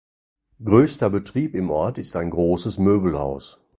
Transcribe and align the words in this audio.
Größter 0.63 1.11
Betrieb 1.11 1.53
im 1.53 1.69
Ort 1.69 1.99
ist 1.99 2.15
ein 2.15 2.31
großes 2.31 2.79
Möbelhaus. 2.79 3.61